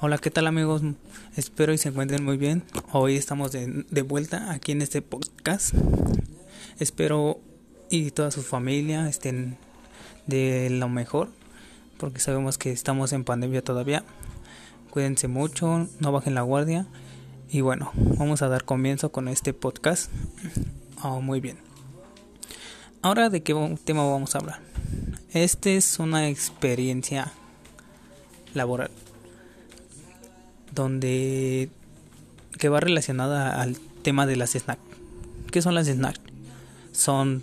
[0.00, 0.82] Hola, ¿qué tal amigos?
[1.34, 2.62] Espero y se encuentren muy bien.
[2.92, 5.74] Hoy estamos de, de, vuelta aquí en este podcast.
[6.78, 7.40] Espero
[7.90, 9.58] y toda su familia estén
[10.28, 11.30] de lo mejor,
[11.96, 14.04] porque sabemos que estamos en pandemia todavía.
[14.90, 16.86] Cuídense mucho, no bajen la guardia.
[17.50, 20.12] Y bueno, vamos a dar comienzo con este podcast.
[21.02, 21.58] Oh, muy bien.
[23.02, 23.52] Ahora, ¿de qué
[23.84, 24.60] tema vamos a hablar?
[25.32, 27.32] Este es una experiencia
[28.54, 28.92] laboral
[30.72, 31.70] donde
[32.58, 34.82] que va relacionada al tema de las snacks.
[35.50, 36.20] ¿Qué son las snacks?
[36.92, 37.42] Son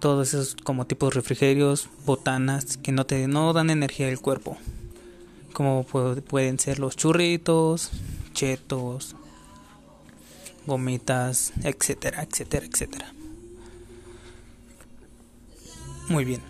[0.00, 4.56] todos esos como tipos de refrigerios, botanas que no te no dan energía al cuerpo.
[5.52, 7.90] Como pueden ser los churritos,
[8.32, 9.14] chetos,
[10.66, 13.12] gomitas, etcétera, etcétera, etcétera.
[16.08, 16.40] Muy bien.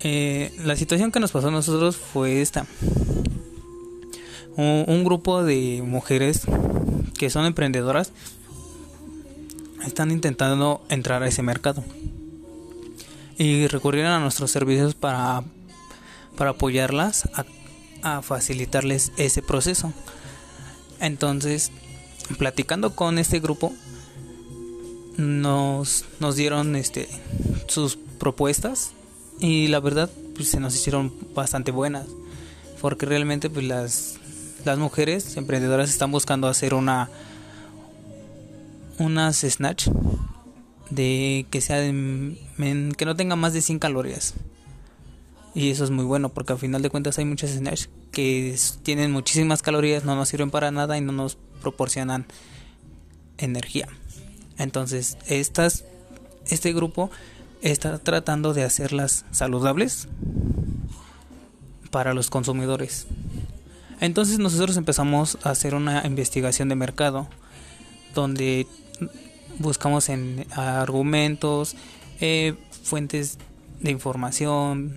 [0.00, 2.66] Eh, la situación que nos pasó a nosotros fue esta
[4.56, 6.42] un, grupo de mujeres
[7.18, 8.12] que son emprendedoras
[9.86, 11.84] están intentando entrar a ese mercado
[13.36, 15.44] y recurrieron a nuestros servicios para,
[16.36, 17.44] para apoyarlas a,
[18.02, 19.92] a, facilitarles ese proceso.
[21.00, 21.72] Entonces,
[22.38, 23.72] platicando con este grupo,
[25.16, 27.08] nos, nos dieron este,
[27.66, 28.92] sus propuestas
[29.40, 32.06] y la verdad pues, se nos hicieron bastante buenas
[32.80, 34.18] porque realmente pues las
[34.64, 37.10] las mujeres emprendedoras están buscando hacer una
[38.98, 39.88] unas snatch
[40.90, 44.34] de que sea que no tenga más de 100 calorías.
[45.54, 49.12] Y eso es muy bueno porque al final de cuentas hay muchas snatch que tienen
[49.12, 52.26] muchísimas calorías, no nos sirven para nada y no nos proporcionan
[53.38, 53.88] energía.
[54.58, 55.84] Entonces, estas
[56.48, 57.10] este grupo
[57.62, 60.08] está tratando de hacerlas saludables
[61.90, 63.06] para los consumidores.
[64.00, 67.28] Entonces nosotros empezamos a hacer una investigación de mercado
[68.14, 68.66] donde
[69.58, 71.76] buscamos en argumentos,
[72.20, 73.38] eh, fuentes
[73.80, 74.96] de información,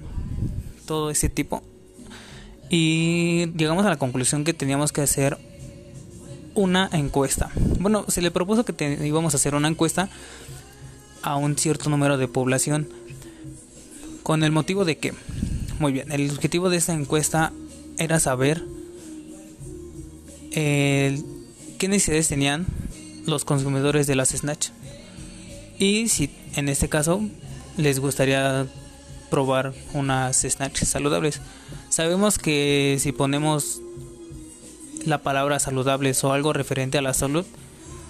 [0.85, 1.63] todo ese tipo.
[2.69, 5.37] Y llegamos a la conclusión que teníamos que hacer
[6.55, 7.51] una encuesta.
[7.79, 10.09] Bueno, se le propuso que íbamos a hacer una encuesta
[11.21, 12.89] a un cierto número de población.
[14.23, 15.13] Con el motivo de que,
[15.79, 17.53] muy bien, el objetivo de esta encuesta
[17.97, 18.63] era saber
[20.57, 22.65] qué necesidades tenían
[23.25, 24.69] los consumidores de las snatch
[25.77, 27.21] y si en este caso
[27.77, 28.65] les gustaría
[29.29, 31.41] probar unas snatch saludables.
[31.89, 33.81] Sabemos que si ponemos
[35.05, 37.45] la palabra saludables o algo referente a la salud,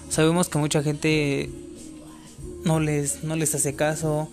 [0.08, 1.50] sabemos que mucha gente
[2.64, 4.28] no les no les hace caso,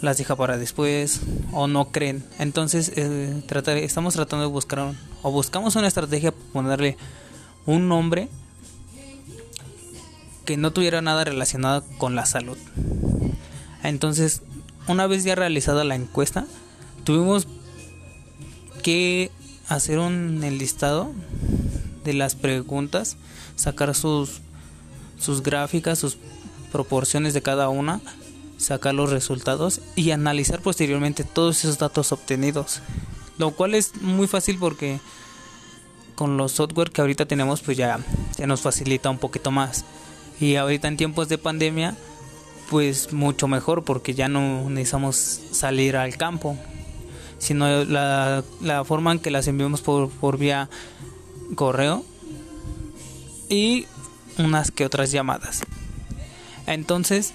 [0.00, 1.20] las deja para después
[1.52, 2.24] o no creen.
[2.40, 3.42] Entonces eh,
[3.76, 6.96] estamos tratando de buscar o buscamos una estrategia para ponerle
[7.66, 8.28] un nombre
[10.44, 12.58] que no tuviera nada relacionado con la salud.
[13.82, 14.42] Entonces,
[14.88, 16.46] una vez ya realizada la encuesta,
[17.04, 17.46] tuvimos
[18.82, 19.30] que
[19.68, 21.12] hacer un listado
[22.04, 23.16] de las preguntas,
[23.56, 24.40] sacar sus
[25.22, 26.18] sus gráficas, sus
[26.70, 28.00] proporciones de cada una,
[28.58, 32.80] sacar los resultados y analizar posteriormente todos esos datos obtenidos.
[33.38, 35.00] Lo cual es muy fácil porque
[36.14, 37.98] con los software que ahorita tenemos pues ya
[38.36, 39.84] se nos facilita un poquito más.
[40.40, 41.96] Y ahorita en tiempos de pandemia
[42.70, 45.16] pues mucho mejor porque ya no necesitamos
[45.52, 46.56] salir al campo
[47.42, 50.70] sino la, la forma en que las enviamos por, por vía
[51.56, 52.04] correo
[53.48, 53.86] y
[54.38, 55.62] unas que otras llamadas.
[56.68, 57.34] Entonces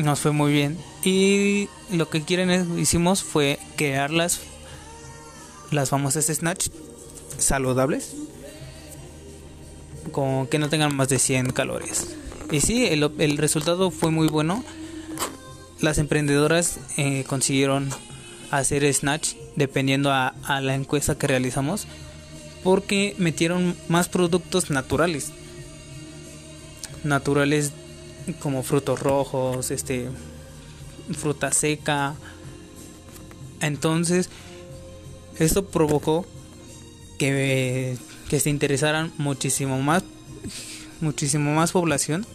[0.00, 0.76] nos fue muy bien.
[1.04, 4.40] Y lo que quieren hicimos fue crear las
[5.70, 6.68] las famosas snatch
[7.38, 8.14] saludables
[10.12, 12.08] con que no tengan más de 100 calorías.
[12.50, 14.64] Y sí, el, el resultado fue muy bueno.
[15.80, 17.90] Las emprendedoras eh, consiguieron
[18.50, 21.86] hacer snatch dependiendo a, a la encuesta que realizamos
[22.64, 25.32] porque metieron más productos naturales.
[27.04, 27.72] Naturales
[28.40, 30.08] como frutos rojos, este
[31.16, 32.14] fruta seca.
[33.60, 34.28] Entonces,
[35.38, 36.26] esto provocó
[37.18, 37.98] que,
[38.30, 40.04] se interesaran muchísimo más
[41.00, 42.26] muchísimo más población.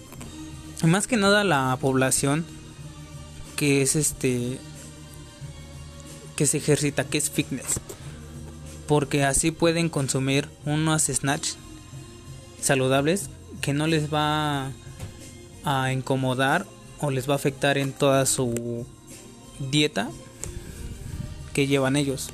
[0.83, 2.45] Más que nada la población
[3.55, 4.59] que es este
[6.35, 7.79] que se ejercita que es fitness.
[8.87, 11.51] Porque así pueden consumir unos snatch
[12.61, 13.29] saludables
[13.61, 14.71] que no les va
[15.63, 16.65] a incomodar
[16.99, 18.85] o les va a afectar en toda su
[19.71, 20.09] dieta
[21.53, 22.29] que llevan ellos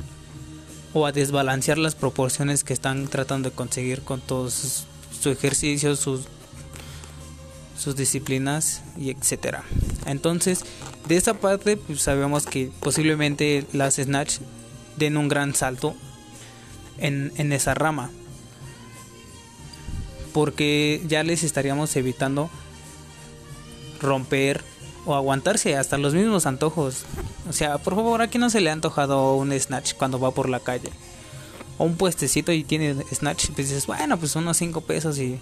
[0.94, 6.22] o a desbalancear las proporciones que están tratando de conseguir con todos sus ejercicios, sus,
[7.78, 9.64] sus disciplinas y etcétera.
[10.06, 10.64] Entonces,
[11.08, 14.38] de esa parte, pues sabemos que posiblemente las Snatch
[14.98, 15.96] den un gran salto
[16.98, 18.12] en, en esa rama.
[20.34, 22.50] Porque ya les estaríamos evitando
[24.00, 24.64] romper
[25.10, 27.04] o aguantarse hasta los mismos antojos.
[27.50, 30.32] O sea, por favor, ¿a quién no se le ha antojado un snatch cuando va
[30.32, 30.90] por la calle?
[31.78, 35.40] O un puestecito y tiene snatch, pues dices, bueno, pues unos 5 pesos y...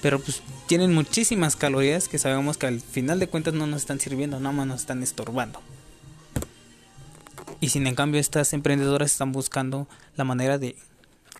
[0.00, 4.00] Pero pues tienen muchísimas calorías que sabemos que al final de cuentas no nos están
[4.00, 5.60] sirviendo, nada más nos están estorbando.
[7.60, 10.76] Y sin en cambio estas emprendedoras están buscando la manera de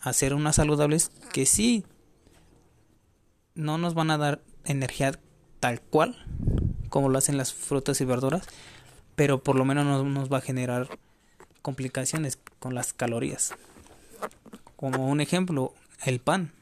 [0.01, 1.85] hacer unas saludables que sí
[3.55, 5.19] no nos van a dar energía
[5.59, 6.17] tal cual
[6.93, 8.47] como lo hacen las frutas y verduras,
[9.17, 10.91] pero por lo menos no nos va a generar
[11.63, 13.55] complicaciones con las calorías.
[14.77, 15.73] Como un ejemplo,
[16.05, 16.53] el pan.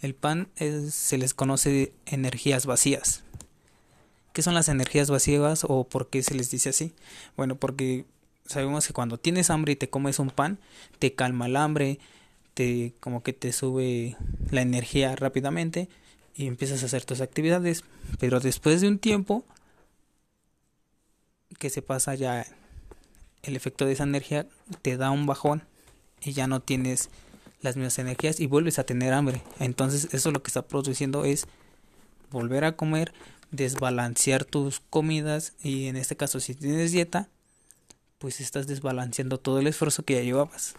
[0.00, 0.48] El pan
[0.88, 3.22] se les conoce energías vacías.
[4.32, 6.94] ¿Qué son las energías vacías o por qué se les dice así?
[7.36, 8.06] Bueno, porque
[8.46, 10.58] sabemos que cuando tienes hambre y te comes un pan,
[10.98, 11.98] te calma el hambre,
[12.54, 14.16] te como que te sube
[14.50, 15.90] la energía rápidamente
[16.34, 17.84] y empiezas a hacer tus actividades.
[18.18, 19.44] Pero después de un tiempo
[21.58, 22.46] que se pasa ya
[23.42, 24.46] el efecto de esa energía,
[24.82, 25.62] te da un bajón
[26.22, 27.10] y ya no tienes
[27.60, 29.42] las mismas energías y vuelves a tener hambre.
[29.58, 31.46] Entonces eso lo que está produciendo es
[32.30, 33.12] volver a comer,
[33.50, 37.28] desbalancear tus comidas y en este caso si tienes dieta,
[38.18, 40.74] pues estás desbalanceando todo el esfuerzo que ya llevabas.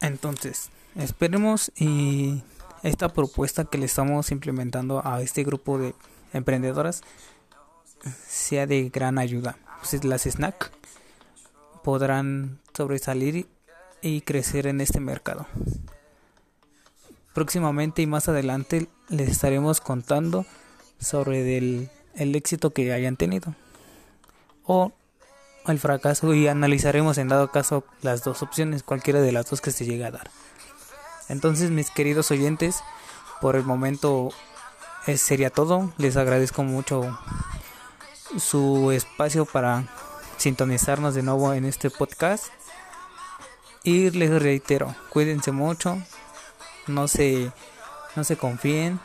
[0.00, 2.42] Entonces, Esperemos y
[2.82, 5.94] esta propuesta que le estamos implementando a este grupo de
[6.32, 7.02] emprendedoras
[8.26, 9.58] sea de gran ayuda.
[9.80, 10.72] Pues las snack
[11.84, 13.46] podrán sobresalir
[14.00, 15.46] y crecer en este mercado.
[17.34, 20.46] Próximamente y más adelante les estaremos contando
[20.98, 23.54] sobre el, el éxito que hayan tenido
[24.64, 24.92] o
[25.66, 29.72] el fracaso y analizaremos en dado caso las dos opciones, cualquiera de las dos que
[29.72, 30.30] se llegue a dar.
[31.28, 32.82] Entonces, mis queridos oyentes,
[33.40, 34.30] por el momento
[35.06, 35.92] es sería todo.
[35.98, 37.18] Les agradezco mucho
[38.38, 39.84] su espacio para
[40.36, 42.46] sintonizarnos de nuevo en este podcast.
[43.82, 45.96] Y les reitero, cuídense mucho,
[46.88, 47.52] no se,
[48.16, 48.98] no se confíen.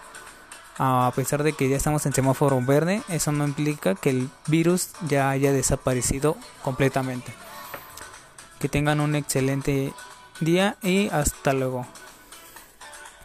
[0.79, 4.89] A pesar de que ya estamos en semáforo verde, eso no implica que el virus
[5.07, 7.31] ya haya desaparecido completamente.
[8.59, 9.94] Que tengan un excelente
[10.39, 11.85] día y hasta luego.